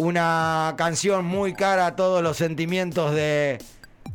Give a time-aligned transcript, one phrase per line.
[0.00, 3.58] una canción muy cara a todos los sentimientos de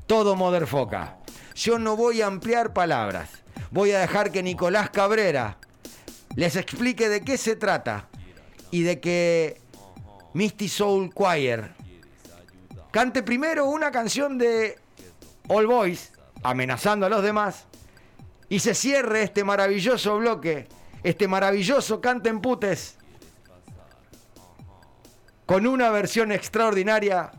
[0.07, 1.17] todo Moderfoca.
[1.53, 3.29] Yo no voy a ampliar palabras.
[3.69, 5.59] Voy a dejar que Nicolás Cabrera
[6.35, 8.07] les explique de qué se trata
[8.71, 9.61] y de que
[10.33, 11.69] Misty Soul Choir
[12.89, 14.79] cante primero una canción de
[15.49, 17.65] All Boys, amenazando a los demás,
[18.49, 20.67] y se cierre este maravilloso bloque,
[21.03, 22.97] este maravilloso Canten Putes,
[25.45, 27.31] con una versión extraordinaria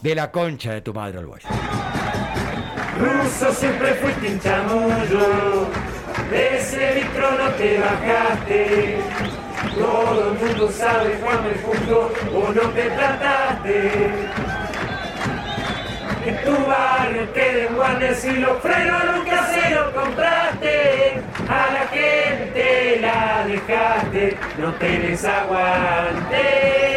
[0.00, 1.44] de la concha de tu madre All Boys.
[2.98, 5.68] Ruso siempre fuiste un chamullo,
[6.30, 8.98] de ese vitro no te bajaste.
[9.78, 14.10] Todo el mundo sabe cuando el punto o no te trataste.
[16.24, 21.22] En tu barrio te desguardes y los frenos nunca se los compraste.
[21.48, 26.82] A la gente la dejaste, no tenés aguante.
[26.82, 26.91] Tengo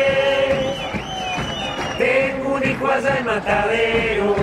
[2.83, 4.35] allá en matadero,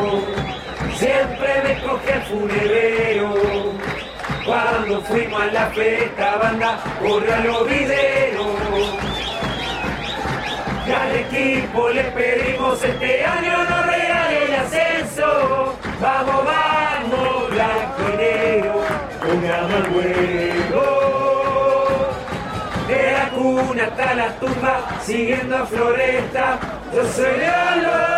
[0.95, 3.35] siempre me coge el funebrero.
[4.45, 8.47] Cuando fuimos a la fiesta banda, corre a los videos.
[10.87, 15.77] Y al equipo le pedimos este año no regale el ascenso.
[16.01, 18.83] Vamos, vamos, blanco y negro,
[19.21, 21.03] pongamos el huevo.
[22.89, 26.59] De la cuna hasta la tumba, siguiendo a Floresta,
[26.93, 28.12] yo soy León.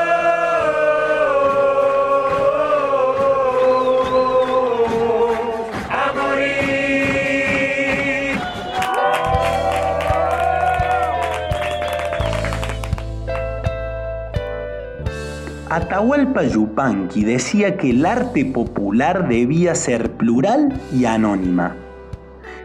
[15.70, 21.74] Atahualpa Yupanqui decía que el arte popular debía ser plural y anónima,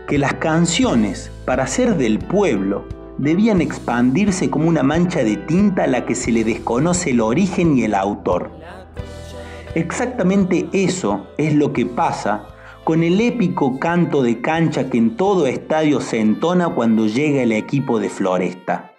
[0.05, 2.85] que las canciones, para ser del pueblo,
[3.17, 7.77] debían expandirse como una mancha de tinta a la que se le desconoce el origen
[7.77, 8.51] y el autor.
[9.75, 12.47] Exactamente eso es lo que pasa
[12.83, 17.53] con el épico canto de cancha que en todo estadio se entona cuando llega el
[17.53, 18.91] equipo de Floresta.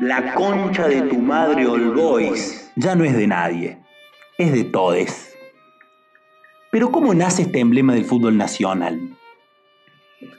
[0.00, 3.82] La concha de tu madre All Boys ya no es de nadie,
[4.38, 5.34] es de todes.
[6.72, 8.98] Pero ¿cómo nace este emblema del fútbol nacional?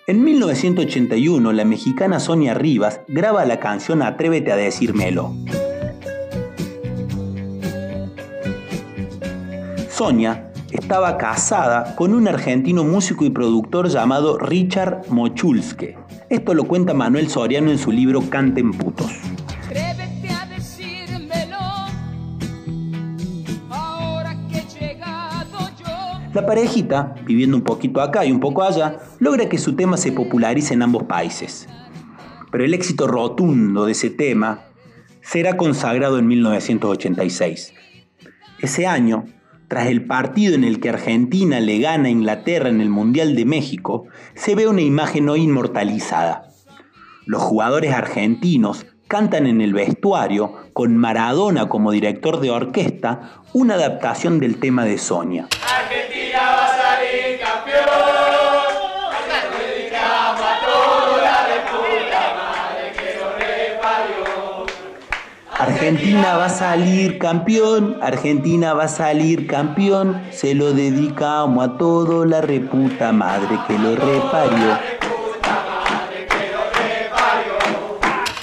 [0.07, 5.35] En 1981, la mexicana Sonia Rivas graba la canción Atrévete a decírmelo.
[9.91, 15.99] Sonia estaba casada con un argentino músico y productor llamado Richard Mochulske.
[16.29, 19.30] Esto lo cuenta Manuel Soriano en su libro Canten Putos.
[26.33, 30.13] La parejita, viviendo un poquito acá y un poco allá, logra que su tema se
[30.13, 31.67] popularice en ambos países.
[32.51, 34.61] Pero el éxito rotundo de ese tema
[35.21, 37.73] será consagrado en 1986.
[38.61, 39.25] Ese año,
[39.67, 43.43] tras el partido en el que Argentina le gana a Inglaterra en el Mundial de
[43.43, 46.49] México, se ve una imagen hoy inmortalizada.
[47.25, 54.39] Los jugadores argentinos cantan en el vestuario, con Maradona como director de orquesta, una adaptación
[54.39, 55.49] del tema de Sonia.
[65.61, 72.25] Argentina va a salir campeón, Argentina va a salir campeón, se lo dedicamos a todo
[72.25, 74.79] la reputa madre que lo reparió.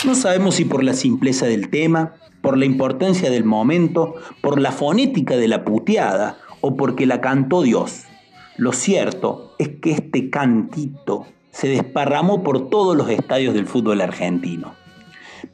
[0.05, 4.71] No sabemos si por la simpleza del tema, por la importancia del momento, por la
[4.71, 8.05] fonética de la puteada o porque la cantó Dios.
[8.57, 14.77] Lo cierto es que este cantito se desparramó por todos los estadios del fútbol argentino.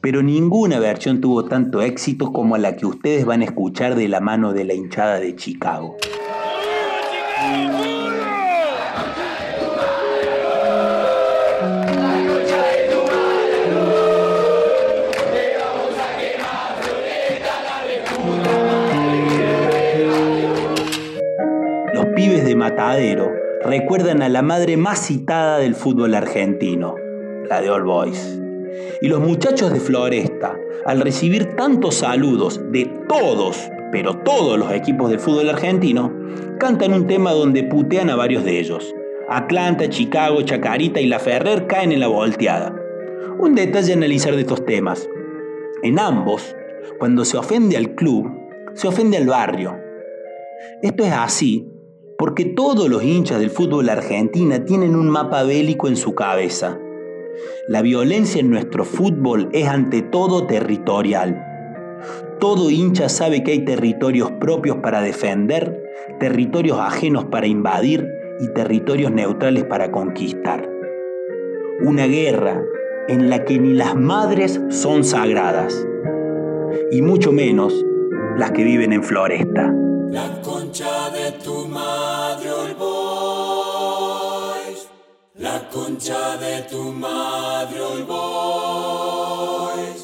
[0.01, 4.19] Pero ninguna versión tuvo tanto éxito como la que ustedes van a escuchar de la
[4.19, 5.97] mano de la hinchada de Chicago.
[21.93, 23.31] Los pibes de Matadero
[23.63, 26.95] recuerdan a la madre más citada del fútbol argentino,
[27.49, 28.44] la de All Boys.
[29.01, 35.09] Y los muchachos de Floresta, al recibir tantos saludos de todos, pero todos los equipos
[35.09, 36.11] del fútbol argentino,
[36.59, 38.93] cantan un tema donde putean a varios de ellos.
[39.29, 42.75] Atlanta, Chicago, Chacarita y La Ferrer caen en la volteada.
[43.39, 45.09] Un detalle a analizar de estos temas.
[45.81, 46.55] En ambos,
[46.99, 48.29] cuando se ofende al club,
[48.73, 49.75] se ofende al barrio.
[50.81, 51.67] Esto es así
[52.17, 56.79] porque todos los hinchas del fútbol argentina tienen un mapa bélico en su cabeza.
[57.67, 61.43] La violencia en nuestro fútbol es ante todo territorial.
[62.39, 65.83] Todo hincha sabe que hay territorios propios para defender,
[66.19, 68.07] territorios ajenos para invadir
[68.39, 70.69] y territorios neutrales para conquistar.
[71.81, 72.63] Una guerra
[73.07, 75.85] en la que ni las madres son sagradas,
[76.91, 77.85] y mucho menos
[78.37, 79.73] las que viven en floresta.
[80.09, 81.85] La concha de tu madre.
[82.49, 83.04] La
[85.75, 90.01] concha de tu madre, Boys.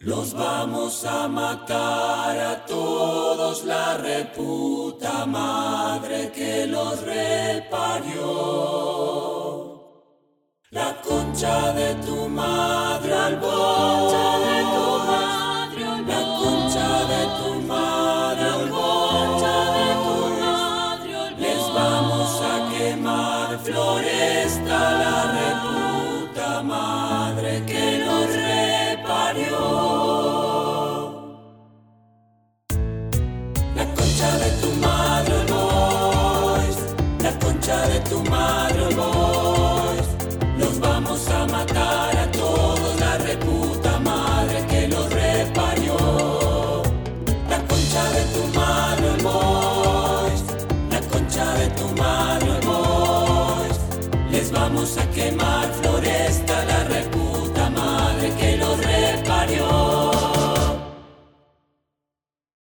[0.00, 8.26] Los vamos a matar a todos, la reputa madre que los reparió.
[10.70, 13.36] La concha de tu madre, All
[27.64, 29.58] que nos reparió.
[33.74, 36.78] La concha de tu madre, Boys.
[37.22, 38.66] La concha de tu madre,
[38.98, 39.45] All